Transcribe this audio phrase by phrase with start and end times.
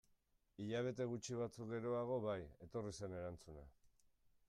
[0.63, 3.69] Hilabete gutxi batzuk geroago bai, etorri zen erantzuna.